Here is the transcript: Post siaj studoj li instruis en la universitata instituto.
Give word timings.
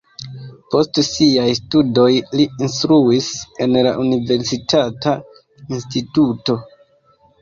Post 0.75 0.95
siaj 1.09 1.43
studoj 1.59 2.07
li 2.39 2.47
instruis 2.67 3.29
en 3.67 3.77
la 3.89 3.93
universitata 4.07 5.15
instituto. 5.79 6.57